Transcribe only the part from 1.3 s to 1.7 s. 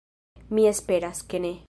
ke ne!